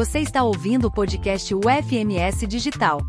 [0.00, 3.02] Você está ouvindo o podcast UFMS Digital.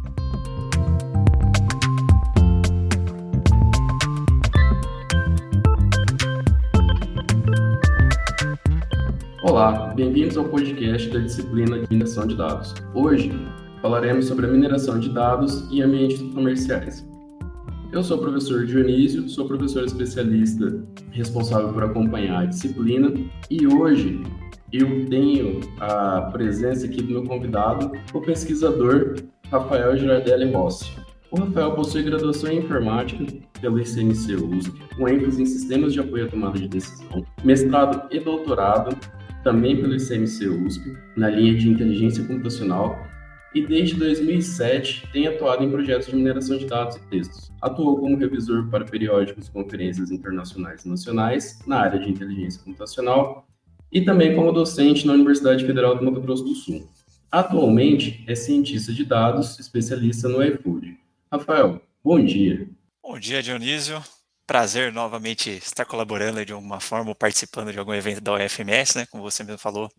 [9.42, 12.76] Olá, bem-vindos ao podcast da disciplina de mineração de dados.
[12.94, 13.32] Hoje
[13.82, 17.08] falaremos sobre a mineração de dados e ambientes comerciais.
[17.94, 23.14] Eu sou o professor Dionísio, sou professor especialista responsável por acompanhar a disciplina
[23.50, 24.22] e hoje
[24.72, 29.16] eu tenho a presença aqui do meu convidado, o pesquisador
[29.52, 30.92] Rafael Girardelli Rossi.
[31.30, 33.26] O Rafael possui graduação em informática
[33.60, 38.20] pelo ICMC USP, com ênfase em sistemas de apoio à tomada de decisão, mestrado e
[38.20, 38.98] doutorado
[39.44, 43.12] também pelo ICMC USP, na linha de inteligência computacional
[43.54, 47.52] e desde 2007 tem atuado em projetos de mineração de dados e textos.
[47.62, 53.46] Atuou como revisor para periódicos conferências internacionais e nacionais na área de inteligência computacional
[53.92, 56.88] e também como docente na Universidade Federal do Mato Grosso do Sul.
[57.32, 60.98] Atualmente é cientista de dados, especialista no iFood.
[61.32, 62.68] Rafael, bom dia.
[63.04, 64.02] Bom dia, Dionísio.
[64.46, 69.06] Prazer novamente estar colaborando de alguma forma ou participando de algum evento da UFMS, né?
[69.10, 69.90] Como você mesmo falou,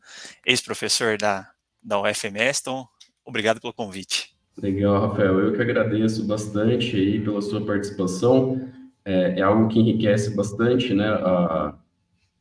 [0.44, 1.48] ex-professor da,
[1.82, 2.86] da UFMS, então
[3.24, 4.34] Obrigado pelo convite.
[4.60, 5.38] Legal, Rafael.
[5.40, 8.68] Eu que agradeço bastante aí pela sua participação.
[9.04, 11.74] É, é algo que enriquece bastante, né, a,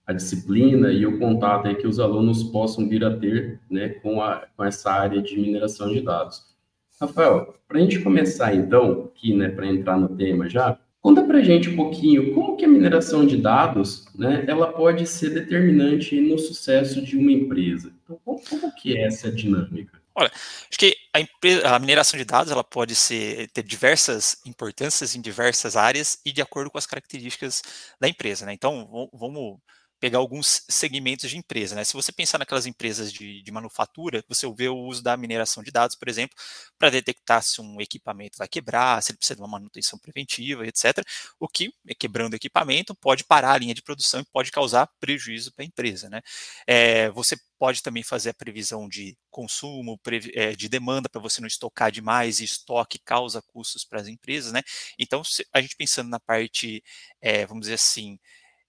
[0.05, 4.21] a, disciplina e o contato aí que os alunos possam vir a ter, né, com,
[4.21, 6.51] a, com essa área de mineração de dados.
[6.99, 11.39] Rafael, para a gente começar então, aqui, né, para entrar no tema já, conta para
[11.39, 16.19] a gente um pouquinho como que a mineração de dados, né, ela pode ser determinante
[16.21, 17.91] no sucesso de uma empresa.
[18.03, 20.01] Então, como, como que é essa dinâmica?
[20.13, 25.15] Olha, acho que a, empresa, a, mineração de dados ela pode ser, ter diversas importâncias
[25.15, 27.63] em diversas áreas e de acordo com as características
[27.99, 28.45] da empresa.
[28.45, 28.53] Né?
[28.53, 29.57] Então, vamos
[30.01, 31.75] pegar alguns segmentos de empresa.
[31.75, 31.83] Né?
[31.83, 35.69] Se você pensar naquelas empresas de, de, manufatura, você vê o uso da mineração de
[35.69, 36.35] dados, por exemplo,
[36.79, 41.05] para detectar se um equipamento vai quebrar, se ele precisa de uma manutenção preventiva, etc.
[41.39, 45.53] O que, quebrando o equipamento, pode parar a linha de produção e pode causar prejuízo
[45.53, 46.09] para a empresa.
[46.09, 46.19] Né?
[46.65, 49.99] É, você pode também fazer a previsão de consumo,
[50.33, 54.51] é, de demanda para você não estocar demais e estoque causa custos para as empresas.
[54.51, 54.63] Né?
[54.97, 55.21] Então,
[55.53, 56.83] a gente pensando na parte,
[57.21, 58.17] é, vamos dizer assim,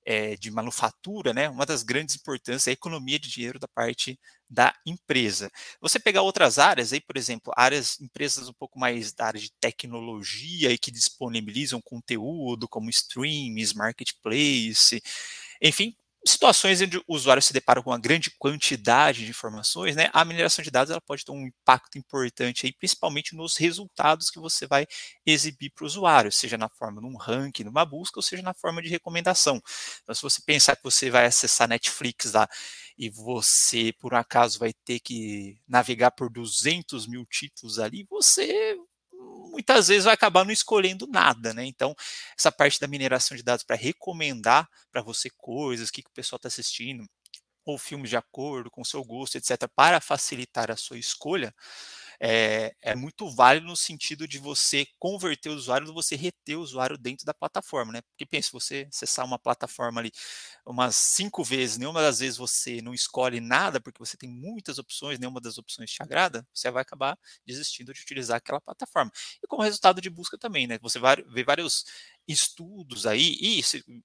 [0.05, 4.19] é, de manufatura, né, uma das grandes importâncias é a economia de dinheiro da parte
[4.49, 5.51] da empresa.
[5.81, 9.51] Você pegar outras áreas, aí, por exemplo, áreas, empresas um pouco mais da área de
[9.61, 15.03] tecnologia e que disponibilizam conteúdo como streams, marketplace,
[15.63, 15.95] enfim,
[16.27, 20.63] situações onde o usuário se depara com uma grande quantidade de informações, né, a mineração
[20.63, 24.87] de dados ela pode ter um impacto importante aí, principalmente nos resultados que você vai
[25.27, 28.55] exibir para o usuário, seja na forma de um ranking, numa busca, ou seja na
[28.55, 29.61] forma de recomendação.
[30.03, 32.49] Então, se você pensar que você vai acessar Netflix lá
[32.99, 38.77] e você, por um acaso, vai ter que navegar por 200 mil títulos ali, você
[39.53, 41.65] muitas vezes vai acabar não escolhendo nada, né?
[41.67, 41.95] Então,
[42.39, 46.15] essa parte da mineração de dados para recomendar para você coisas, o que, que o
[46.15, 47.07] pessoal está assistindo,
[47.65, 51.55] ou filmes de acordo com o seu gosto, etc., para facilitar a sua escolha,
[52.25, 56.97] é, é, muito válido no sentido de você converter o usuário, você reter o usuário
[56.97, 58.03] dentro da plataforma, né?
[58.03, 60.13] Porque pensa, você acessar uma plataforma ali
[60.67, 65.19] umas cinco vezes, nenhuma das vezes você não escolhe nada, porque você tem muitas opções,
[65.19, 69.11] nenhuma das opções te agrada, você vai acabar desistindo de utilizar aquela plataforma.
[69.43, 70.79] E como resultado de busca também, né?
[70.81, 71.85] Você vai ver vários
[72.29, 73.61] estudos aí, e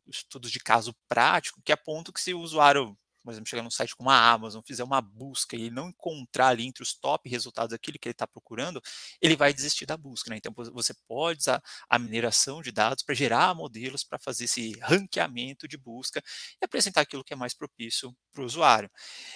[0.08, 3.94] estudos de caso prático, que apontam que se o usuário por exemplo, chegar num site
[3.94, 8.00] como a Amazon, fizer uma busca e não encontrar ali entre os top resultados aquilo
[8.00, 8.82] que ele está procurando,
[9.22, 10.30] ele vai desistir da busca.
[10.30, 10.38] Né?
[10.38, 15.68] Então, você pode usar a mineração de dados para gerar modelos para fazer esse ranqueamento
[15.68, 16.24] de busca
[16.62, 18.90] e apresentar aquilo que é mais propício para o usuário.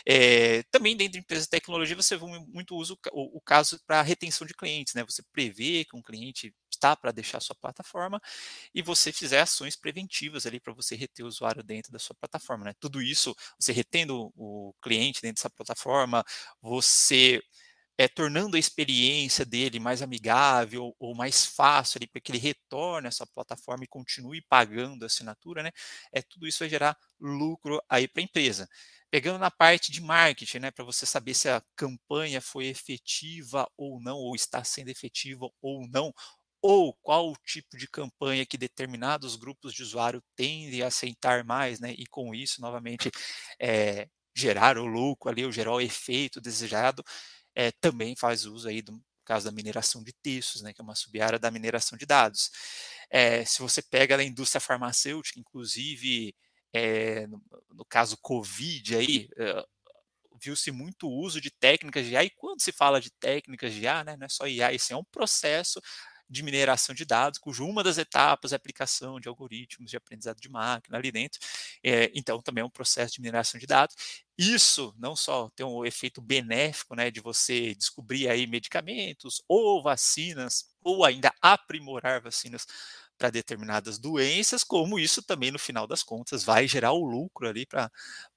[0.07, 4.47] É, também dentro de empresas de tecnologia, você muito uso o, o caso para retenção
[4.47, 4.93] de clientes.
[4.93, 5.03] Né?
[5.03, 8.19] Você prevê que um cliente está para deixar a sua plataforma
[8.73, 12.65] e você fizer ações preventivas ali para você reter o usuário dentro da sua plataforma.
[12.65, 12.73] Né?
[12.79, 16.23] Tudo isso, você retendo o cliente dentro dessa plataforma,
[16.61, 17.41] você
[17.97, 23.11] é, tornando a experiência dele mais amigável ou mais fácil para que ele retorne a
[23.11, 25.71] sua plataforma e continue pagando a assinatura, né?
[26.11, 28.67] É, tudo isso vai gerar lucro aí para a empresa.
[29.11, 34.01] Pegando na parte de marketing, né, para você saber se a campanha foi efetiva ou
[34.01, 36.13] não, ou está sendo efetiva ou não,
[36.61, 41.79] ou qual o tipo de campanha que determinados grupos de usuário tendem a aceitar mais,
[41.79, 41.93] né?
[41.97, 43.09] E com isso, novamente,
[43.59, 47.03] é, gerar o lucro ali, ou gerar o efeito desejado,
[47.55, 50.73] é, também faz uso aí do caso da mineração de textos, né?
[50.73, 52.51] Que é uma sub-área da mineração de dados.
[53.09, 56.35] É, se você pega a indústria farmacêutica, inclusive
[57.27, 57.43] no,
[57.75, 59.27] no, caso Covid aí,
[60.41, 64.03] viu-se muito uso de técnicas de IA, e quando se fala de técnicas de IA,
[64.03, 65.81] né, não é só IA, isso é um processo
[66.31, 70.39] de mineração de dados, cujo uma das etapas é a aplicação de algoritmos de aprendizado
[70.39, 71.39] de máquina ali dentro.
[71.83, 73.95] É, então, também é um processo de mineração de dados.
[74.37, 80.65] Isso não só tem um efeito benéfico, né, de você descobrir aí medicamentos ou vacinas,
[80.81, 82.65] ou ainda aprimorar vacinas
[83.21, 87.67] para determinadas doenças, como isso também, no final das contas, vai gerar o lucro ali
[87.67, 87.91] para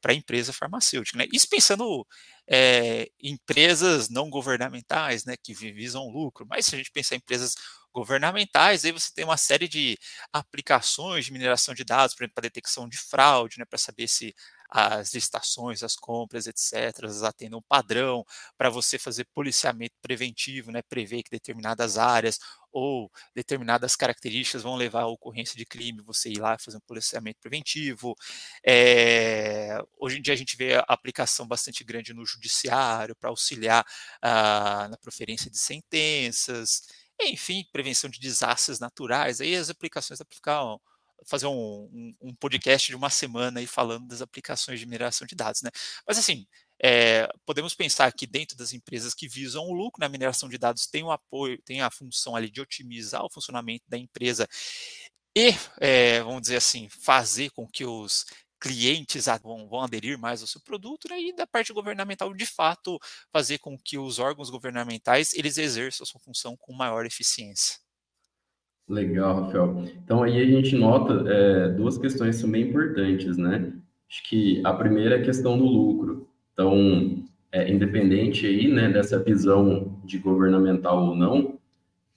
[0.04, 1.16] a empresa farmacêutica.
[1.16, 1.26] Né?
[1.32, 2.06] Isso pensando
[2.46, 7.18] é, em empresas não governamentais, né, que visam lucro, mas se a gente pensar em
[7.18, 7.54] empresas
[7.94, 9.96] governamentais, aí você tem uma série de
[10.32, 14.34] aplicações de mineração de dados, por exemplo, para detecção de fraude, né, para saber se
[14.70, 18.24] as licitações, as compras, etc., atendem um padrão,
[18.58, 22.38] para você fazer policiamento preventivo, né, prever que determinadas áreas
[22.72, 27.38] ou determinadas características vão levar à ocorrência de crime, você ir lá fazer um policiamento
[27.40, 28.16] preventivo.
[28.66, 33.84] É, hoje em dia a gente vê a aplicação bastante grande no judiciário para auxiliar
[34.20, 36.82] ah, na proferência de sentenças,
[37.20, 39.40] enfim, prevenção de desastres naturais.
[39.40, 40.62] Aí as aplicações para ficar
[41.26, 45.34] fazer um, um, um, podcast de uma semana aí falando das aplicações de mineração de
[45.34, 45.70] dados, né?
[46.06, 46.46] Mas assim,
[46.82, 50.58] é, podemos pensar que dentro das empresas que visam o lucro, na né, mineração de
[50.58, 54.46] dados tem o apoio, tem a função ali de otimizar o funcionamento da empresa
[55.36, 58.24] e, é, vamos dizer assim, fazer com que os
[58.64, 61.20] clientes vão, vão, aderir mais ao seu produto, né?
[61.20, 62.98] e da parte governamental, de fato,
[63.30, 67.76] fazer com que os órgãos governamentais eles exerçam a sua função com maior eficiência.
[68.88, 69.84] Legal, Rafael.
[70.02, 73.70] Então aí a gente nota é, duas questões também importantes, né?
[74.10, 76.26] Acho que a primeira é a questão do lucro.
[76.52, 77.22] Então,
[77.52, 81.58] é, independente aí, né, dessa visão de governamental ou não,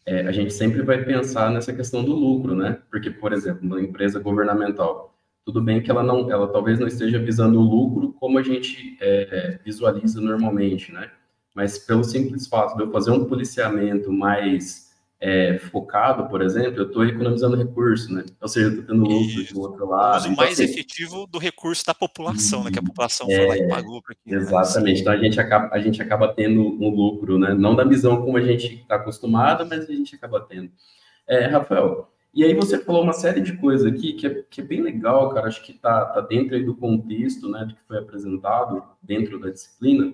[0.06, 2.80] é, a gente sempre vai pensar nessa questão do lucro, né?
[2.90, 5.17] Porque, por exemplo, uma empresa governamental,
[5.48, 8.98] tudo bem que ela não, ela talvez não esteja visando o lucro como a gente
[9.00, 11.10] é, visualiza normalmente, né?
[11.56, 14.92] Mas pelo simples fato de eu fazer um policiamento mais
[15.22, 18.26] é, focado, por exemplo, eu estou economizando recurso, né?
[18.42, 20.24] Ou seja, eu estou tendo lucro do outro lado.
[20.24, 22.70] O então, mais assim, efetivo do recurso da população, né?
[22.70, 24.42] Que a população é, foi lá e pagou para aquilo.
[24.42, 24.96] Exatamente.
[24.96, 25.00] Né?
[25.00, 27.54] Então a gente, acaba, a gente acaba tendo um lucro, né?
[27.54, 30.70] Não da visão como a gente está acostumado, mas a gente acaba tendo.
[31.26, 34.64] É, Rafael, e aí você falou uma série de coisas aqui que é, que é
[34.64, 35.48] bem legal, cara.
[35.48, 37.66] Acho que está tá dentro do contexto, né?
[37.66, 40.14] Do que foi apresentado dentro da disciplina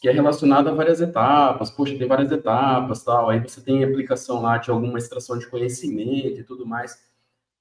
[0.00, 1.70] que é relacionado a várias etapas.
[1.70, 3.30] Poxa, tem várias etapas, tal.
[3.30, 7.06] Aí você tem aplicação lá de alguma extração de conhecimento e tudo mais.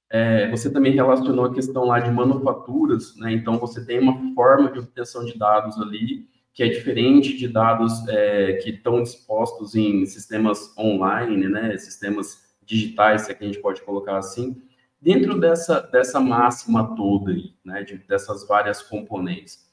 [0.10, 3.34] É, você também relacionou a questão lá de manufaturas, né?
[3.34, 8.08] Então você tem uma forma de obtenção de dados ali que é diferente de dados
[8.08, 11.78] é, que estão dispostos em sistemas online, né?
[11.78, 14.62] Sistemas digitais, se é que a gente pode colocar assim.
[15.02, 17.84] Dentro dessa, dessa máxima toda aí, né?
[17.84, 19.68] De, dessas várias componentes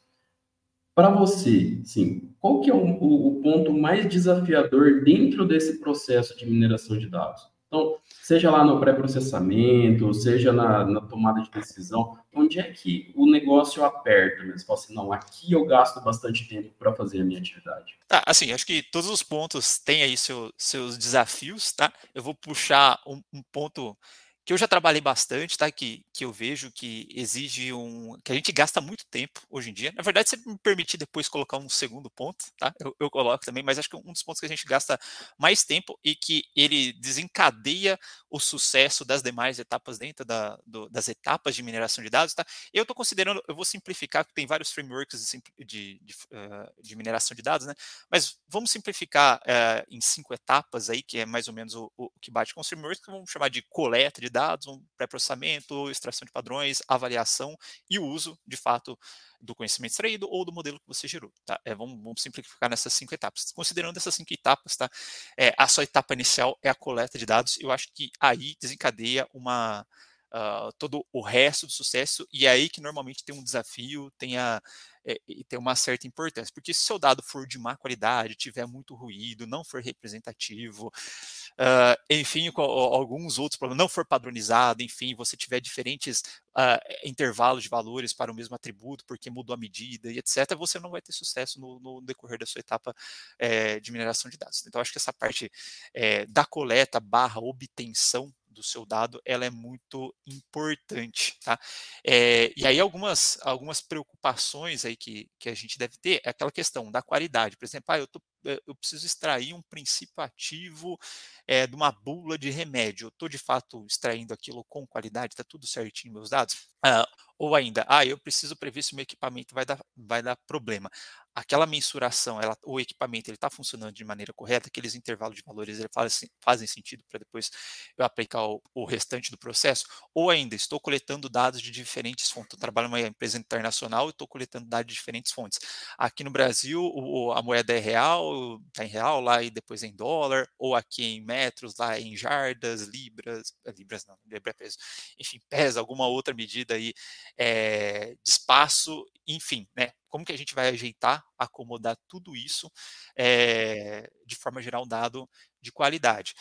[0.94, 6.46] para você, sim, qual que é o, o, ponto mais desafiador dentro desse processo de
[6.46, 7.42] mineração de dados?
[7.74, 13.28] Então, seja lá no pré-processamento, seja na, na, tomada de decisão, onde é que o
[13.28, 14.64] negócio aperta mesmo?
[14.64, 17.98] Fala assim, não, aqui eu gasto bastante tempo para fazer a minha atividade.
[18.06, 21.92] Tá, assim, acho que todos os pontos têm aí seu, seus desafios, tá?
[22.14, 23.96] Eu vou puxar um, um ponto
[24.44, 25.70] que eu já trabalhei bastante, tá?
[25.70, 28.18] Que, que eu vejo que exige um.
[28.22, 29.92] que a gente gasta muito tempo hoje em dia.
[29.96, 32.72] Na verdade, se me permitir depois colocar um segundo ponto, tá?
[32.78, 35.00] Eu, eu, coloco também, mas acho que um dos pontos que a gente gasta
[35.38, 37.98] mais tempo e que ele desencadeia
[38.30, 42.44] o sucesso das demais etapas dentro da, do, das etapas de mineração de dados, tá?
[42.72, 46.96] Eu estou considerando, eu vou simplificar, porque tem vários frameworks de, de, de, uh, de
[46.96, 47.74] mineração de dados, né?
[48.10, 52.10] Mas vamos simplificar uh, em cinco etapas aí, que é mais ou menos o, o
[52.20, 56.26] que bate com os frameworks, que vamos chamar de coleta de dados, um pré-processamento, extração
[56.26, 57.56] de padrões, avaliação
[57.88, 58.98] e o uso, de fato,
[59.40, 61.32] do conhecimento extraído ou do modelo que você gerou.
[61.46, 61.58] Tá?
[61.64, 63.52] É, vamos, vamos, simplificar nessas cinco etapas.
[63.52, 64.90] Considerando essas cinco etapas, tá?
[65.38, 67.58] É, a sua etapa inicial é a coleta de dados.
[67.60, 69.86] Eu acho que aí desencadeia uma
[70.34, 74.36] uh, todo o resto do sucesso e é aí que normalmente tem um desafio, tem
[74.36, 74.60] a
[75.04, 78.66] é, e tem uma certa importância, porque se seu dado for de má qualidade, tiver
[78.66, 85.14] muito ruído, não for representativo, uh, enfim, com alguns outros problemas, não for padronizado, enfim,
[85.14, 86.20] você tiver diferentes
[86.56, 90.78] uh, intervalos de valores para o mesmo atributo, porque mudou a medida e etc., você
[90.78, 92.94] não vai ter sucesso no, no decorrer da sua etapa
[93.38, 94.64] é, de mineração de dados.
[94.66, 95.50] Então, acho que essa parte
[95.92, 101.58] é, da coleta barra obtenção do seu dado, ela é muito importante, tá?
[102.06, 106.52] É, e aí algumas, algumas preocupações aí que, que a gente deve ter é aquela
[106.52, 107.56] questão da qualidade.
[107.56, 108.20] Por exemplo, ah, eu, eh,
[108.66, 110.98] eu preciso extrair um princípio ativo
[111.46, 113.06] é, de uma bula de remédio.
[113.06, 116.68] Eu estou de fato extraindo aquilo com qualidade, está tudo certinho meus dados?
[116.84, 117.06] Ah,
[117.38, 120.90] Ou ainda, ah, eu preciso prever se o meu equipamento vai dar, vai dar problema
[121.34, 125.78] aquela mensuração, ela, o equipamento ele está funcionando de maneira correta, aqueles intervalos de valores
[125.78, 127.50] ele fazem, fazem sentido para depois
[127.98, 129.84] eu aplicar o, o, restante do processo,
[130.14, 132.52] ou ainda estou coletando dados de diferentes fontes.
[132.52, 135.58] Eu trabalho numa empresa internacional e estou coletando dados de diferentes fontes.
[135.98, 138.33] Aqui no Brasil, o, a moeda é real,
[138.68, 142.82] está em real lá e depois em dólar, ou aqui em metros, lá em jardas,
[142.82, 144.76] libras, eh, libras não, libra é peso,
[145.18, 146.92] enfim, pesa alguma outra medida aí
[147.36, 149.92] é, de espaço, enfim, né?
[150.08, 152.70] como que a gente vai ajeitar, acomodar tudo isso
[153.16, 155.28] é, de forma a gerar um dado
[155.60, 156.34] de qualidade.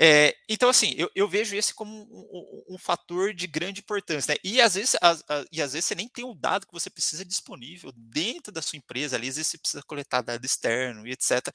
[0.00, 4.32] É, então, assim, eu, eu, vejo esse como um, um, um, fator de grande importância.
[4.32, 4.38] Né?
[4.44, 6.88] E, às vezes, a, a, e às vezes você nem tem o dado que você
[6.88, 9.16] precisa disponível dentro da sua empresa.
[9.16, 11.48] Ali, às vezes você precisa coletar dado externo e etc.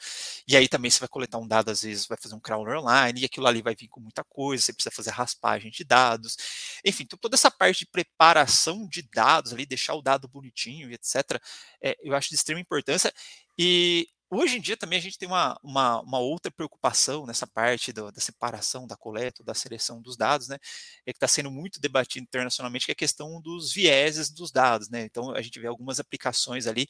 [0.45, 3.21] E aí também você vai coletar um dado, às vezes vai fazer um crawler online
[3.21, 4.61] e aquilo ali vai vir com muita coisa.
[4.61, 6.37] Você precisa fazer raspagem de dados.
[6.83, 10.95] Enfim, então, toda essa parte de preparação de dados ali, deixar o dado bonitinho e
[10.95, 11.41] etc.
[11.81, 13.13] É, eu acho de extrema importância.
[13.57, 17.93] E Hoje em dia também a gente tem uma, uma, uma outra preocupação nessa parte
[17.93, 20.57] do, da separação, da coleta, da seleção dos dados, né?
[21.05, 24.89] É que está sendo muito debatido internacionalmente, que é a questão dos vieses dos dados,
[24.89, 25.03] né?
[25.03, 26.87] Então a gente vê algumas aplicações ali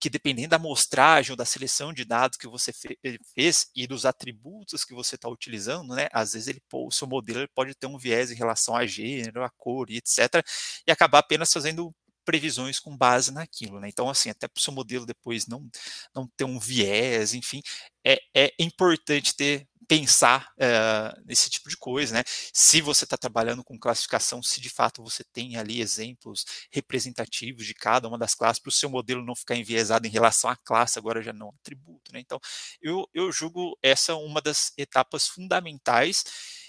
[0.00, 2.70] que dependendo da amostragem ou da seleção de dados que você
[3.04, 6.08] eh, fez e dos atributos que você está utilizando, né?
[6.12, 9.50] Às vezes ele, o seu modelo pode ter um viés em relação a gênero, a
[9.50, 10.42] cor e etc.
[10.86, 11.94] E acabar apenas fazendo
[12.28, 13.88] previsões com base naquilo, né?
[13.88, 15.66] Então, assim, até para o seu modelo depois não,
[16.14, 17.62] não ter um viés, enfim,
[18.04, 22.22] é, é importante ter pensar uh, nesse tipo de coisa, né?
[22.52, 27.72] Se você está trabalhando com classificação, se de fato você tem ali exemplos representativos de
[27.72, 30.98] cada uma das classes, para o seu modelo não ficar enviesado em relação à classe,
[30.98, 32.20] agora já não atributo, né?
[32.20, 32.38] Então,
[32.82, 36.24] eu, eu julgo essa uma das etapas fundamentais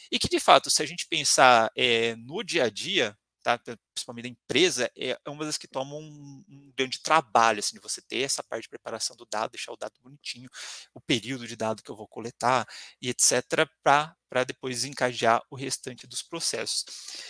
[0.09, 3.13] e que, de fato, se a gente pensar é, no dia a dia,
[3.57, 7.81] principalmente da empresa, é, é uma das que tomam um, um, grande trabalho, assim, de
[7.81, 10.49] você ter essa parte de preparação do dado, deixar o dado bonitinho,
[10.93, 12.67] o período de dado que eu vou coletar
[13.01, 16.85] e etc, para depois encadear o restante dos processos.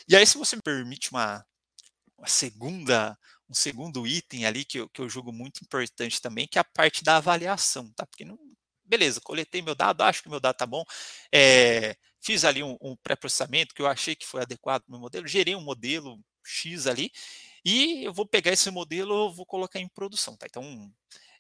[0.08, 1.46] E aí, se você me permite uma,
[2.18, 3.18] uma segunda
[3.50, 6.64] um segundo item ali que eu, que eu julgo muito importante também, que é a
[6.64, 8.06] parte da avaliação, tá?
[8.06, 8.38] Porque não,
[8.90, 10.84] beleza, coletei meu dado, acho que meu dado tá bom,
[11.34, 15.00] é, fiz ali um, um pré-processamento que eu achei que foi adequado para o meu
[15.00, 17.12] modelo, gerei um modelo X ali,
[17.64, 20.48] e eu vou pegar esse modelo, vou colocar em produção, tá?
[20.50, 20.92] Então,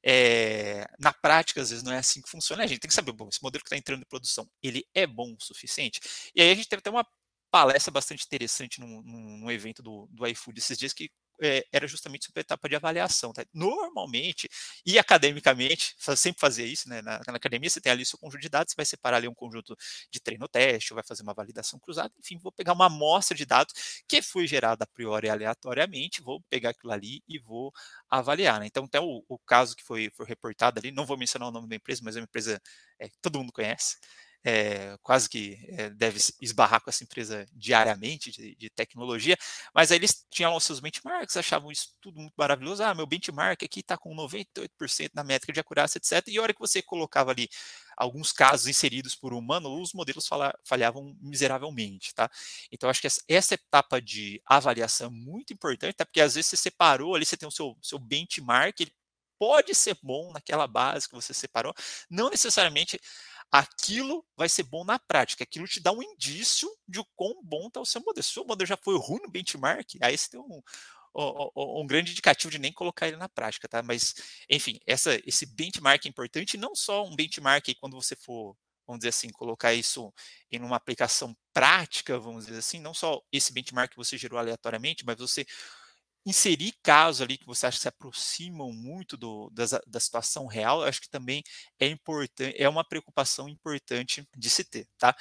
[0.03, 2.63] é, na prática, às vezes não é assim que funciona.
[2.63, 5.05] A gente tem que saber, bom, esse modelo que está entrando em produção, ele é
[5.07, 5.99] bom o suficiente?
[6.35, 7.05] E aí a gente teve até uma
[7.51, 11.09] palestra bastante interessante num, num evento do, do iFood esses dias que
[11.41, 13.31] é, era justamente sobre a etapa de avaliação.
[13.33, 13.45] Tá?
[13.53, 14.49] Normalmente,
[14.85, 17.01] e academicamente, sempre fazia isso, né?
[17.01, 19.33] Na, na, academia você tem ali seu conjunto de dados, você vai separar ali um
[19.33, 19.75] conjunto
[20.11, 23.73] de treino-teste, vai fazer uma validação cruzada, enfim, vou pegar uma amostra de dados
[24.07, 27.71] que foi gerada a priori aleatoriamente, vou pegar aquilo ali e vou
[28.09, 28.59] avaliar.
[28.59, 28.67] Né?
[28.67, 31.67] Então, até o, o, caso que foi, foi reportado ali, não vou mencionar o nome
[31.67, 32.61] da empresa, mas é uma empresa
[32.99, 33.97] é, que todo mundo conhece,
[34.43, 39.37] é, quase que é, deve esbarrar com essa empresa diariamente de, de, tecnologia,
[39.73, 42.83] mas aí eles tinham os seus benchmarks, achavam isso tudo muito maravilhoso.
[42.83, 46.27] Ah, meu benchmark aqui está com 98% na métrica de acurácia, etc.
[46.27, 47.49] E a hora que você colocava ali
[47.97, 50.27] alguns casos inseridos por humano, os modelos
[50.63, 52.31] falhavam miseravelmente, tá?
[52.71, 56.05] Então, acho que essa, essa etapa de avaliação é muito importante, tá?
[56.05, 58.93] porque às vezes você separou ali, você tem o seu, seu benchmark, ele
[59.39, 61.73] pode ser bom naquela base que você separou,
[62.09, 62.99] não necessariamente
[63.51, 65.43] aquilo vai ser bom na prática.
[65.43, 68.23] Aquilo te dá um indício de o quão bom está o seu modelo.
[68.23, 70.61] Se o seu modelo já foi ruim no benchmark, aí você tem um,
[71.15, 73.81] um, um, grande indicativo de nem colocar ele na prática, tá?
[73.81, 74.13] Mas,
[74.49, 78.55] enfim, essa, esse benchmark é importante, não só um benchmark quando você for,
[78.85, 80.13] vamos dizer assim, colocar isso
[80.51, 85.03] em uma aplicação prática, vamos dizer assim, não só esse benchmark que você gerou aleatoriamente,
[85.05, 85.45] mas você
[86.25, 91.01] inserir casos ali que você acha que se aproximam muito do, da, situação real, acho
[91.01, 91.43] que também
[91.79, 95.15] é importante, é uma preocupação importante de se ter, tá?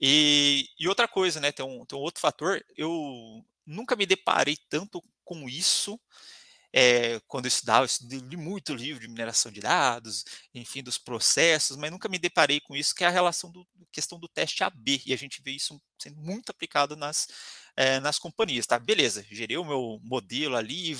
[0.00, 4.56] E, e outra coisa, né, tem um, tem um outro fator, eu nunca me deparei
[4.68, 5.98] tanto com isso
[6.76, 11.76] é, quando eu estudava, eu li muito livro de mineração de dados, enfim, dos processos,
[11.76, 15.00] mas nunca me deparei com isso, que é a relação do questão do teste AB,
[15.06, 17.28] e a gente vê isso sendo muito aplicado nas,
[17.76, 18.76] é, nas companhias, tá?
[18.76, 20.98] Beleza, gerei o meu modelo ali,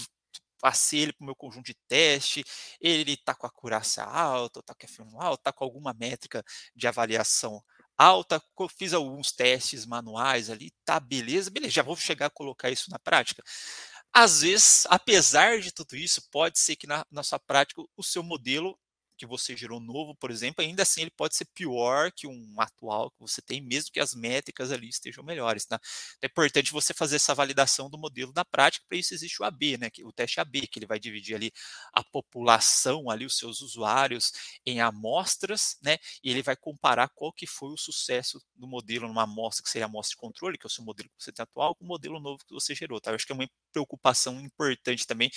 [0.61, 2.45] passei ele para o meu conjunto de teste,
[2.81, 6.45] ele está com a acurácia alta, está com a f alta, está com alguma métrica
[6.75, 7.61] de avaliação
[7.97, 8.43] alta,
[8.77, 12.99] fiz alguns testes manuais ali, tá beleza, beleza, já vou chegar a colocar isso na
[12.99, 13.43] prática.
[14.17, 18.23] Às vezes, apesar de tudo isso, pode ser que na, na sua prática o seu
[18.23, 18.79] modelo
[19.17, 23.11] que você gerou novo, por exemplo, ainda assim ele pode ser pior que um atual
[23.11, 25.81] que você tem, mesmo que as métricas ali estejam melhores, tá?
[26.23, 29.79] É importante você fazer essa validação do modelo na prática, para isso existe o AB,
[29.79, 29.91] né?
[30.05, 31.53] O teste AB, que ele vai dividir ali
[31.93, 34.33] a população, ali os seus usuários
[34.67, 35.99] em amostras, né?
[36.23, 39.87] E ele vai comparar qual que foi o sucesso do modelo numa amostra que seria
[39.87, 41.89] a amostra de controle, que é o seu modelo que você tem atual, com o
[41.89, 43.11] modelo novo que você gerou, tá?
[43.11, 45.31] Eu acho que é uma preocupação importante também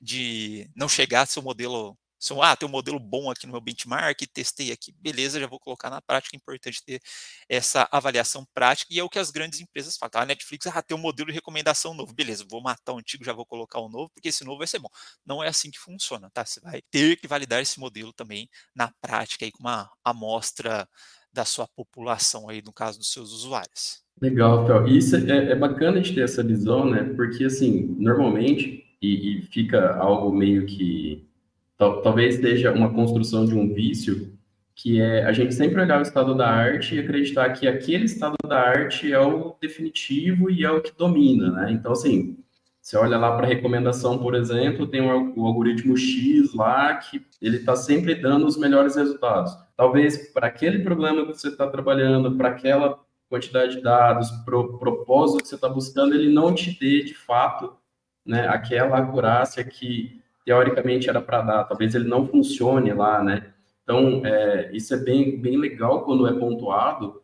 [0.00, 3.60] de não chegar a seu modelo são, ah, tem um modelo bom aqui no meu
[3.60, 6.36] benchmark, testei aqui, beleza, já vou colocar na prática.
[6.36, 7.00] É importante ter
[7.48, 10.10] essa avaliação prática e é o que as grandes empresas fazem.
[10.10, 10.22] Tá?
[10.22, 13.32] A Netflix, ah, tem um modelo de recomendação novo, beleza, vou matar o antigo, já
[13.32, 14.88] vou colocar o novo, porque esse novo vai ser bom.
[15.24, 16.44] Não é assim que funciona, tá?
[16.44, 20.88] Você vai ter que validar esse modelo também na prática, aí, com uma amostra
[21.32, 24.02] da sua população, aí, no caso dos seus usuários.
[24.20, 24.88] Legal, Fel.
[24.88, 27.04] Isso é, é bacana de ter essa visão, né?
[27.14, 31.27] Porque, assim, normalmente, e, e fica algo meio que
[31.78, 34.36] talvez seja uma construção de um vício
[34.74, 38.36] que é a gente sempre olhar o estado da arte e acreditar que aquele estado
[38.46, 41.72] da arte é o definitivo e é o que domina, né?
[41.72, 42.38] Então, assim,
[42.80, 47.74] você olha lá para recomendação, por exemplo, tem o, algoritmo X lá que ele está
[47.74, 49.52] sempre dando os melhores resultados.
[49.76, 54.78] Talvez para aquele problema que você está trabalhando, para aquela quantidade de dados, para o
[54.78, 57.76] propósito que você está buscando, ele não te dê de fato
[58.24, 60.17] né, aquela acurácia que
[60.48, 63.52] teoricamente era para dar, talvez ele não funcione lá, né?
[63.82, 67.20] Então, é, isso é bem, bem legal quando é pontuado,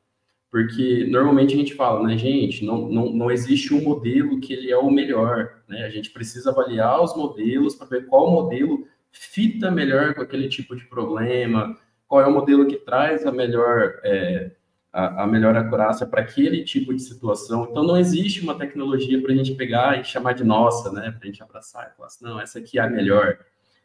[0.50, 4.70] porque normalmente a gente fala, né, gente, não, não, não existe um modelo que ele
[4.70, 5.86] é o melhor, né?
[5.86, 10.76] A gente precisa avaliar os modelos para ver qual modelo fita melhor com aquele tipo
[10.76, 11.74] de problema,
[12.06, 14.50] qual é o modelo que traz a melhor é,
[14.94, 17.66] a, a melhor acurácia para aquele tipo de situação.
[17.68, 21.10] Então, não existe uma tecnologia para a gente pegar e chamar de nossa, né?
[21.10, 23.36] Para a gente abraçar e falar assim, não, essa aqui é a melhor.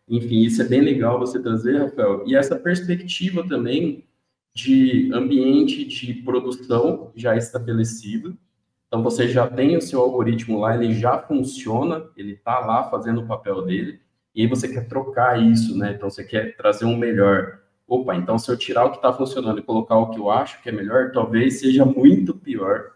[0.08, 2.24] Enfim, isso é bem legal você trazer, Rafael.
[2.28, 4.06] E essa perspectiva também
[4.54, 8.38] de ambiente de produção já estabelecido.
[8.88, 13.22] Então, você já tem o seu algoritmo lá, ele já funciona, ele está lá fazendo
[13.22, 14.00] o papel dele,
[14.36, 15.94] e aí você quer trocar isso, né?
[15.96, 19.60] Então, você quer trazer um melhor opa, então se eu tirar o que está funcionando
[19.60, 22.92] e colocar o que eu acho que é melhor, talvez seja muito pior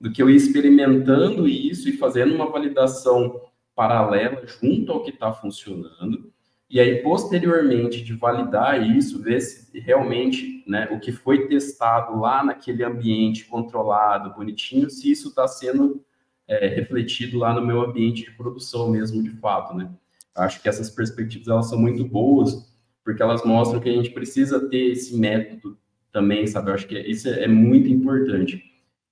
[0.00, 3.42] do que eu ir experimentando isso e fazendo uma validação
[3.74, 6.32] paralela junto ao que está funcionando.
[6.70, 12.44] E aí, posteriormente, de validar isso, ver se realmente né, o que foi testado lá
[12.44, 16.02] naquele ambiente controlado, bonitinho, se isso está sendo
[16.46, 19.90] é, refletido lá no meu ambiente de produção mesmo, de fato, né?
[20.34, 22.67] Acho que essas perspectivas elas são muito boas
[23.08, 25.78] porque elas mostram que a gente precisa ter esse método
[26.12, 26.68] também, sabe?
[26.68, 28.62] Eu acho que isso é, é muito importante.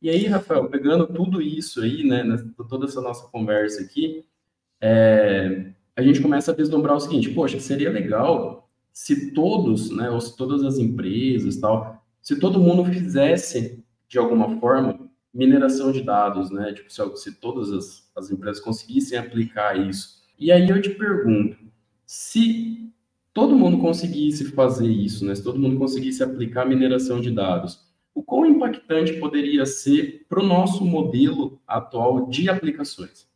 [0.02, 2.22] E aí, Rafael, pegando tudo isso aí, né,
[2.68, 4.22] toda essa nossa conversa aqui,
[4.82, 10.20] é, a gente começa a vislumbrar o seguinte, poxa, seria legal se todos, né, ou
[10.20, 16.50] se todas as empresas tal, se todo mundo fizesse, de alguma forma, mineração de dados,
[16.50, 20.22] né, tipo, se, se todas as, as empresas conseguissem aplicar isso.
[20.38, 21.56] E aí eu te pergunto,
[22.04, 22.87] se
[23.37, 25.35] todo mundo conseguisse fazer isso, né?
[25.35, 30.42] se todo mundo conseguisse aplicar mineração de dados, o quão impactante poderia ser para o
[30.42, 33.29] nosso modelo atual de aplicações?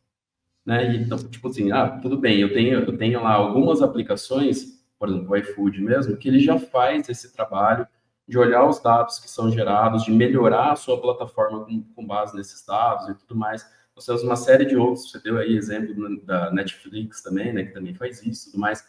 [0.65, 0.95] Né?
[0.95, 5.29] Então, tipo assim, ah, tudo bem, eu tenho, eu tenho lá algumas aplicações, por exemplo,
[5.29, 7.87] o iFood mesmo, que ele já faz esse trabalho
[8.27, 12.35] de olhar os dados que são gerados, de melhorar a sua plataforma com, com base
[12.35, 13.63] nesses dados e tudo mais.
[13.95, 15.93] Nós temos uma série de outros, você deu aí exemplo
[16.25, 18.83] da Netflix também, né, que também faz isso e tudo mais.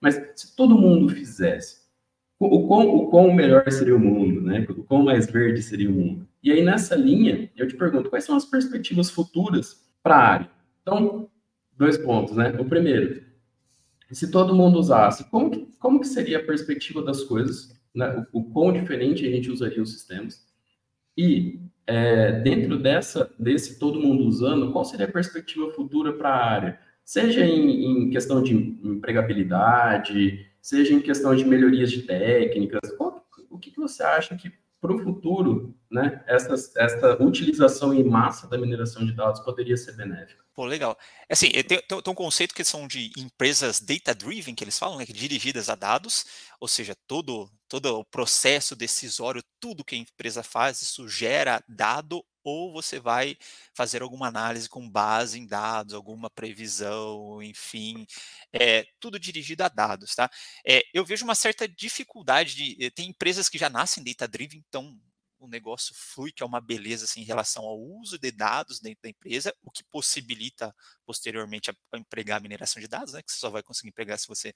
[0.00, 1.78] Mas se todo mundo fizesse,
[2.38, 4.64] o quão, o quão melhor seria o mundo, né?
[4.70, 6.28] O quão mais verde seria o mundo.
[6.42, 10.50] E aí, nessa linha, eu te pergunto, quais são as perspectivas futuras para a área?
[10.82, 11.28] Então,
[11.76, 12.54] dois pontos, né?
[12.60, 13.24] O primeiro,
[14.12, 17.76] se todo mundo usasse, como que, como que seria a perspectiva das coisas?
[17.94, 18.24] Né?
[18.32, 20.46] O, o quão diferente a gente usaria os sistemas?
[21.16, 26.46] E, é, dentro dessa, desse todo mundo usando, qual seria a perspectiva futura para a
[26.46, 26.80] área?
[27.08, 33.58] Seja em, em questão de empregabilidade, seja em questão de melhorias de técnicas, qual, o
[33.58, 38.58] que, que você acha que para o futuro, né, essa, essa utilização em massa da
[38.58, 40.44] mineração de dados poderia ser benéfica?
[40.54, 40.98] Pô, legal.
[41.30, 45.06] Assim, tem, tem, tem um conceito que são de empresas data-driven, que eles falam, né,
[45.06, 46.26] dirigidas a dados,
[46.60, 52.22] ou seja, todo, todo o processo decisório, tudo que a empresa faz, isso gera dado
[52.48, 53.36] ou você vai
[53.74, 58.06] fazer alguma análise com base em dados, alguma previsão, enfim,
[58.52, 60.30] é, tudo dirigido a dados, tá?
[60.66, 64.98] É, eu vejo uma certa dificuldade de, eh, tem empresas que já nascem data-driven, então
[65.38, 69.02] o negócio flui, que é uma beleza assim, em relação ao uso de dados dentro
[69.02, 70.74] da empresa, o que possibilita
[71.06, 74.28] posteriormente a, empregar a mineração de dados, né, que você só vai conseguir empregar se
[74.28, 74.52] você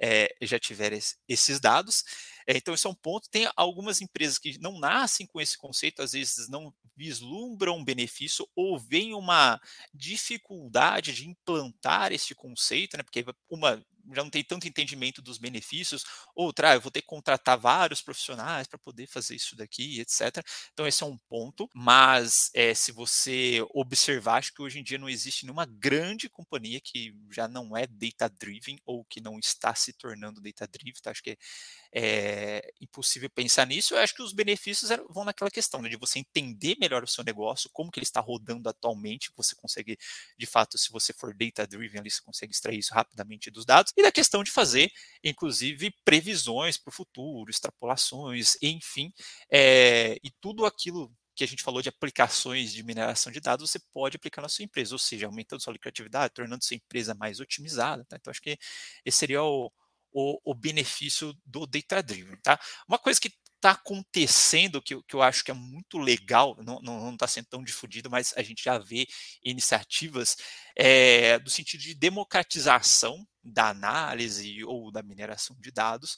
[0.00, 2.04] é, já tiver esse, esses dados.
[2.46, 3.28] É, então, esse é um ponto.
[3.30, 8.46] Tem algumas empresas que não nascem com esse conceito, às vezes não vislumbram um benefício
[8.54, 9.60] ou veem uma
[9.94, 16.04] dificuldade de implantar esse conceito, né, porque uma já não tem tanto entendimento dos benefícios,
[16.34, 20.44] outra, ah, eu vou ter que contratar vários profissionais para poder fazer isso daqui, etc.
[20.72, 24.98] Então, esse é um ponto, mas é, se você observar, acho que hoje em dia
[24.98, 29.92] não existe nenhuma grande companhia que já não é data-driven ou que não está se
[29.92, 31.10] tornando data-driven, tá?
[31.10, 31.38] acho que é,
[31.92, 33.94] é impossível pensar nisso.
[33.94, 37.24] Eu acho que os benefícios vão naquela questão né, de você entender melhor o seu
[37.24, 39.98] negócio, como que ele está rodando atualmente, você consegue,
[40.36, 44.02] de fato, se você for data-driven ali, você consegue extrair isso rapidamente dos dados, e
[44.02, 44.92] da questão de fazer,
[45.24, 49.12] inclusive, previsões para o futuro, extrapolações, enfim,
[49.52, 53.80] é, e tudo aquilo que a gente falou de aplicações de mineração de dados, você
[53.92, 58.04] pode aplicar na sua empresa, ou seja, aumentando sua lucratividade, tornando sua empresa mais otimizada.
[58.04, 58.16] Tá?
[58.16, 58.56] Então, acho que
[59.04, 59.72] esse seria o,
[60.12, 62.36] o, o benefício do data driven.
[62.40, 62.58] Tá?
[62.88, 67.26] Uma coisa que está acontecendo, que, que eu acho que é muito legal, não está
[67.26, 69.06] sendo tão difundido, mas a gente já vê
[69.44, 70.36] iniciativas
[70.76, 76.16] é, do sentido de democratização da análise ou da mineração de dados,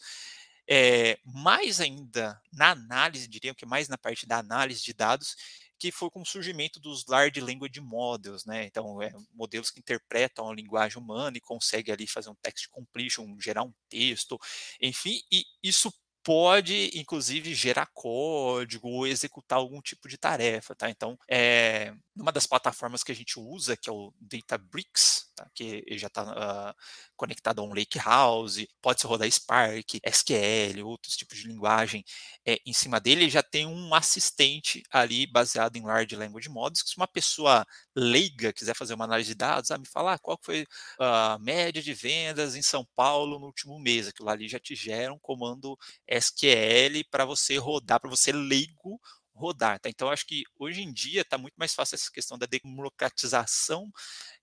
[0.68, 5.36] é, mais ainda na análise, diria que mais na parte da análise de dados,
[5.78, 8.66] que foi com o surgimento dos Large Language Models, né?
[8.66, 13.36] Então, é, modelos que interpretam a linguagem humana e conseguem ali fazer um text completion,
[13.40, 14.38] gerar um texto,
[14.80, 20.90] enfim, e isso pode, inclusive, gerar código ou executar algum tipo de tarefa, tá?
[20.90, 25.48] Então, é, numa das plataformas que a gente usa, que é o Databricks, tá?
[25.54, 26.74] que já está uh, ah,
[27.16, 32.04] conectado a um Lakehouse, pode se rodar Spark, SQL, outros tipos de linguagem
[32.46, 36.90] é, em cima dele, já tem um assistente ali baseado em Large Language Models, que
[36.90, 37.64] se uma pessoa
[37.96, 40.66] leiga quiser fazer uma análise de dados, ah, me falar ah, qual foi
[40.98, 45.12] a média de vendas em São Paulo no último mês, aquilo ali já te gera
[45.12, 45.76] um comando
[46.10, 49.00] SQL para você rodar, para você leigo
[49.40, 49.80] rodar.
[49.80, 49.88] Tá?
[49.88, 53.90] Então, acho que hoje em dia está muito mais fácil essa questão da democratização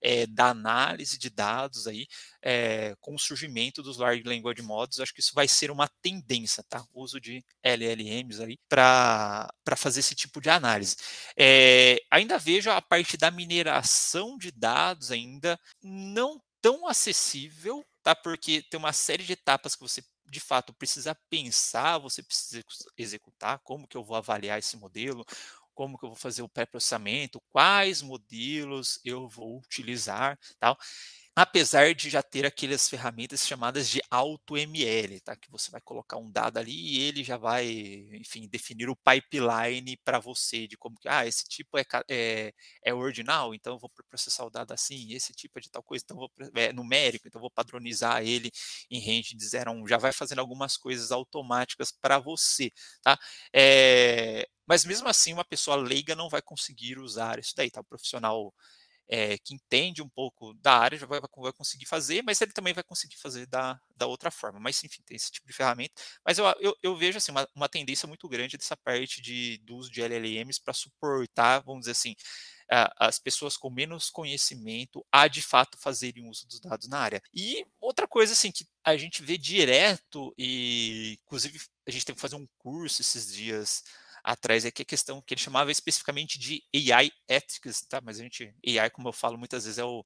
[0.02, 2.06] é, da análise de dados aí,
[2.42, 5.00] é, com o surgimento dos Large Language Models.
[5.00, 6.84] Acho que isso vai ser uma tendência, tá?
[6.92, 10.96] O uso de LLMs aí para fazer esse tipo de análise.
[11.36, 18.14] É, ainda vejo a parte da mineração de dados ainda não tão acessível, tá?
[18.16, 22.62] Porque tem uma série de etapas que você de fato precisa pensar, você precisa
[22.96, 25.24] executar, como que eu vou avaliar esse modelo,
[25.74, 30.76] como que eu vou fazer o pré-processamento, quais modelos eu vou utilizar, tal
[31.42, 35.36] apesar de já ter aquelas ferramentas chamadas de AutoML, tá?
[35.36, 37.66] Que você vai colocar um dado ali e ele já vai,
[38.14, 42.52] enfim, definir o pipeline para você de como que, ah, esse tipo é, é,
[42.84, 46.04] é ordinal, então eu vou processar o dado assim, esse tipo é de tal coisa,
[46.04, 48.50] então vou, é numérico, então vou padronizar ele
[48.90, 52.70] em range de 0 a 1, já vai fazendo algumas coisas automáticas para você,
[53.02, 53.18] tá?
[53.54, 57.80] É, mas mesmo assim, uma pessoa leiga não vai conseguir usar isso daí, tá?
[57.80, 58.52] O profissional
[59.08, 62.74] é, que entende um pouco da área já vai, vai, conseguir fazer, mas ele também
[62.74, 64.60] vai conseguir fazer da, da outra forma.
[64.60, 65.94] Mas, enfim, tem esse tipo de ferramenta.
[66.24, 69.76] Mas eu, eu, eu vejo assim, uma, uma, tendência muito grande dessa parte de, do
[69.76, 72.14] uso de LLMs para suportar, vamos dizer assim,
[72.98, 77.22] as pessoas com menos conhecimento a de fato fazerem uso dos dados na área.
[77.32, 82.20] E outra coisa assim que a gente vê direto e inclusive a gente teve que
[82.20, 83.82] fazer um curso esses dias
[84.32, 88.00] atrás que a questão que ele chamava especificamente de AI ethics, tá?
[88.02, 90.04] Mas a gente, AI, como eu falo muitas vezes, é o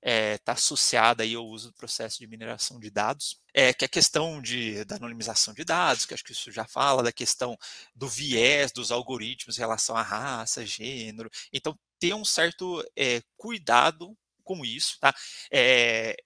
[0.00, 3.84] está é, tá associada aí ao uso do processo de mineração de dados, é, que
[3.84, 7.12] é a questão de, da anonimização de dados, que acho que isso já fala, da
[7.12, 7.58] questão
[7.94, 11.28] do viés dos algoritmos em relação à raça, gênero.
[11.52, 15.12] Então, ter um certo é, cuidado com isso, tá?
[15.52, 16.16] É,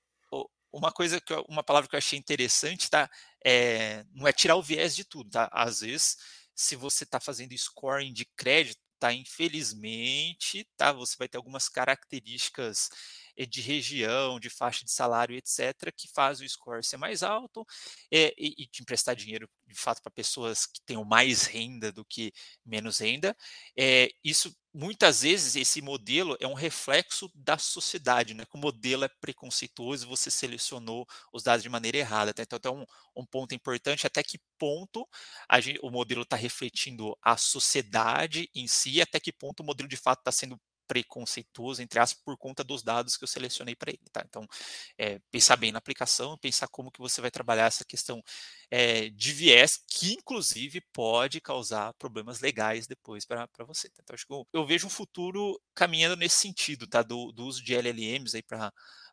[0.72, 3.10] uma coisa que uma palavra que eu achei interessante, tá?
[3.44, 5.48] É, não é tirar o viés de tudo, tá?
[5.52, 6.16] Às vezes
[6.54, 9.12] se você está fazendo scoring de crédito, tá?
[9.12, 10.92] Infelizmente, tá?
[10.92, 12.88] Você vai ter algumas características
[13.36, 17.66] eh, de região, de faixa de salário, etc., que faz o score ser mais alto
[18.12, 22.04] é, e, e, te emprestar dinheiro, de fato, para pessoas que tenham mais renda do
[22.04, 22.32] que
[22.64, 23.36] menos renda.
[23.76, 28.44] É, isso muitas vezes esse modelo é um reflexo da sociedade, né?
[28.44, 32.32] Que o modelo é preconceituoso, você selecionou os dados de maneira errada.
[32.32, 32.42] Tá?
[32.42, 32.86] Então, é um,
[33.22, 35.06] um, ponto importante até que ponto
[35.60, 39.96] gente, o modelo está refletindo a sociedade em si, até que ponto o modelo de
[39.96, 44.02] fato está sendo preconceituoso, entre aspas, por conta dos dados que eu selecionei para ele,
[44.12, 44.22] tá?
[44.26, 44.46] Então,
[44.98, 48.22] é, pensar bem na aplicação, pensar como que você vai trabalhar essa questão
[48.70, 53.88] é, de viés, que inclusive pode causar problemas legais depois para você.
[53.90, 54.00] Tá?
[54.02, 57.02] Então, acho que eu, eu, vejo um futuro caminhando nesse sentido, tá?
[57.02, 58.72] Do, do uso de LLMs aí para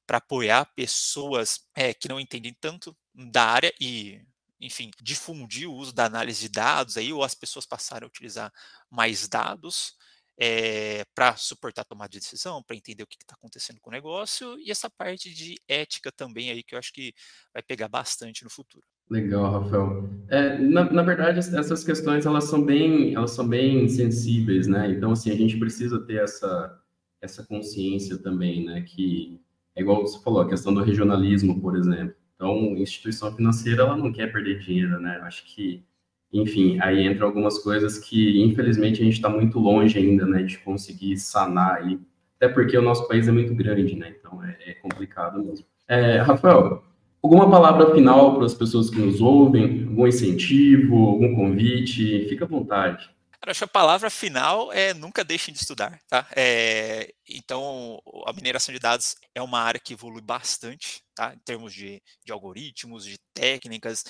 [0.10, 4.22] apoiar pessoas é, que não entendem tanto da área e
[4.60, 8.52] enfim, difundir o uso da análise de dados aí, ou as pessoas passarem a utilizar
[8.90, 9.96] mais dados,
[10.40, 13.94] é, eh, para suportar tomada de decisão, para entender o que está acontecendo com o
[13.94, 17.14] negócio, e essa parte de ética também aí, que eu acho que
[17.54, 18.84] vai pegar bastante no futuro.
[19.10, 20.10] Legal, Rafael.
[20.30, 24.92] É, na, na verdade, essas questões elas são bem, elas são bem sensíveis, né?
[24.92, 26.80] Então, assim, a gente precisa ter essa,
[27.20, 28.82] essa consciência também, né?
[28.82, 29.42] Que
[29.76, 32.16] é igual você falou, a questão do regionalismo, por exemplo.
[32.36, 35.20] Então, instituição financeira, ela não quer perder dinheiro, né?
[35.24, 35.84] Acho que
[36.32, 40.58] enfim, aí entra algumas coisas que, infelizmente, a gente está muito longe ainda, né, de
[40.60, 42.00] conseguir sanar aí,
[42.38, 45.66] até porque o nosso país é muito grande, né, então é, é complicado mesmo.
[45.88, 46.84] É, Rafael,
[47.22, 52.48] alguma palavra final para as pessoas que nos ouvem, algum incentivo, algum convite, fica à
[52.48, 53.10] vontade.
[53.46, 56.28] Eu acho que a palavra final é nunca deixem de estudar, tá?
[56.36, 61.34] É, então, a mineração de dados é uma área que evolui bastante, tá?
[61.34, 64.04] Em termos de, de algoritmos, de técnicas,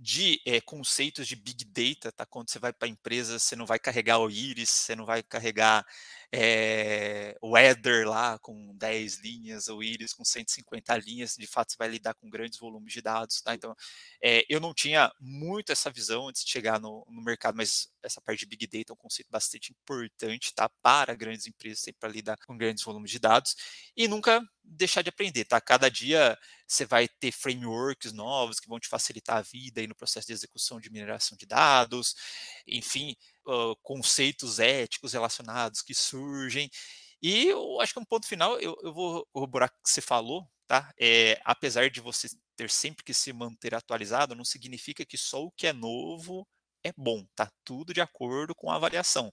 [0.00, 2.24] de é, conceitos de big data, tá?
[2.24, 5.22] Quando você vai para a empresa, você não vai carregar o íris, você não vai
[5.22, 5.86] carregar
[6.32, 11.76] é, o header lá com 10 linhas, o íris com 150 linhas, de fato você
[11.76, 13.54] vai lidar com grandes volumes de dados, tá?
[13.54, 13.74] Então,
[14.22, 18.20] é, eu não tinha muito essa visão antes de chegar no, no, mercado, mas essa
[18.20, 20.68] parte de Big Data é um conceito bastante importante, tá?
[20.80, 23.56] Para grandes empresas, para lidar com grandes volumes de dados,
[23.96, 25.60] e nunca deixar de aprender, tá?
[25.60, 29.96] Cada dia você vai ter frameworks novos que vão te facilitar a vida aí no
[29.96, 32.14] processo de execução de mineração de dados,
[32.66, 36.70] enfim, uh, conceitos éticos relacionados que surgem.
[37.22, 40.48] E eu acho que um ponto final, eu, eu vou corroborar o que você falou,
[40.66, 40.92] tá?
[40.98, 45.50] É, apesar de você ter sempre que se manter atualizado, não significa que só o
[45.52, 46.46] que é novo
[46.82, 49.30] é bom, tá tudo de acordo com a avaliação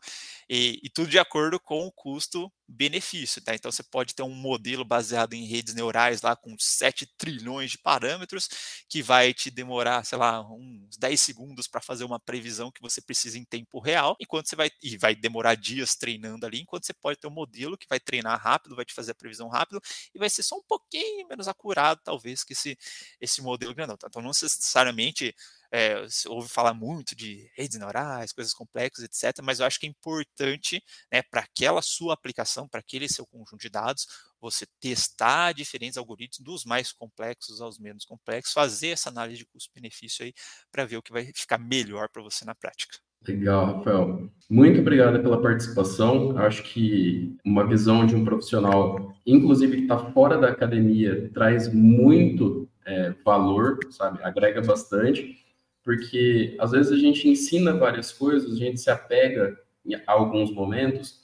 [0.50, 3.56] e, e tudo de acordo com o custo-benefício, tá?
[3.56, 7.78] Então você pode ter um modelo baseado em redes neurais lá com 7 trilhões de
[7.78, 8.50] parâmetros
[8.90, 13.02] que vai te demorar, sei lá, uns 10 segundos para fazer uma previsão que você
[13.02, 16.94] precisa em tempo real, enquanto você vai e vai demorar dias treinando ali, enquanto você
[16.94, 19.82] pode ter um modelo que vai treinar rápido, vai te fazer a previsão rápido
[20.14, 22.78] e vai ser só um pouquinho menos acurado, talvez, que esse,
[23.22, 23.98] esse modelo grandão.
[23.98, 24.08] Tá?
[24.08, 25.34] Então não necessariamente
[25.72, 29.42] é, ouve falar muito de redes neurais, coisas complexas, etc.
[29.44, 33.62] Mas eu acho que é importante, né, para aquela sua aplicação, para aquele seu conjunto
[33.62, 34.08] de dados,
[34.40, 40.26] você testar diferentes algoritmos, dos mais complexos aos menos complexos, fazer essa análise de custo-benefício
[40.26, 40.34] aí,
[40.72, 42.98] para ver o que vai ficar melhor para você na prática.
[43.28, 44.30] Legal, Rafael.
[44.50, 46.38] Muito obrigado pela participação.
[46.38, 52.70] Acho que uma visão de um profissional, inclusive que está fora da academia, traz muito
[52.86, 54.24] é, valor, sabe?
[54.24, 55.47] Agrega bastante
[55.88, 59.58] porque às vezes a gente ensina várias coisas, a gente se apega
[60.06, 61.22] a alguns momentos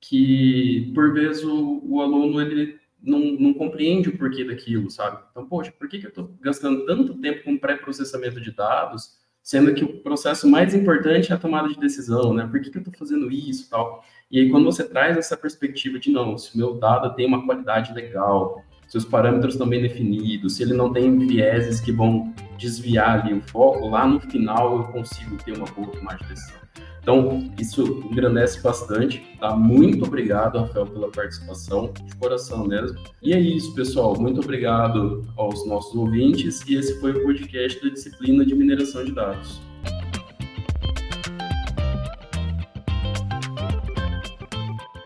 [0.00, 5.22] que, por vezes, o, o aluno ele não, não, compreende o porquê daquilo, sabe?
[5.30, 9.74] Então, poxa, por que, que eu estou gastando tanto tempo com pré-processamento de dados, sendo
[9.74, 12.48] que o processo mais importante é a tomada de decisão, né?
[12.50, 14.02] Por que, que eu estou fazendo isso tal?
[14.30, 17.44] E aí, quando você traz essa perspectiva de, não, se o meu dado tem uma
[17.44, 22.34] qualidade legal, se os parâmetros estão bem definidos, se ele não tem vieses que vão
[22.56, 26.66] desviar ali o foco, lá no final eu consigo ter uma boa tomada de decisão.
[27.06, 29.54] Então, isso engrandece bastante, tá?
[29.54, 32.98] Muito obrigado, Rafael, pela participação, de coração mesmo.
[33.22, 34.20] E é isso, pessoal.
[34.20, 36.62] Muito obrigado aos nossos ouvintes.
[36.66, 39.60] E esse foi o podcast da disciplina de mineração de dados.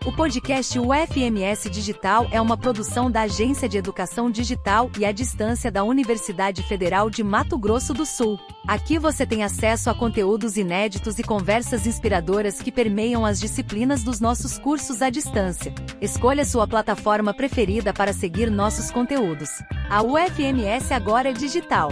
[0.03, 5.71] O podcast UFMS Digital é uma produção da Agência de Educação Digital e à Distância
[5.71, 8.39] da Universidade Federal de Mato Grosso do Sul.
[8.67, 14.19] Aqui você tem acesso a conteúdos inéditos e conversas inspiradoras que permeiam as disciplinas dos
[14.19, 15.71] nossos cursos à distância.
[16.01, 19.49] Escolha sua plataforma preferida para seguir nossos conteúdos.
[19.87, 21.91] A UFMS agora é digital.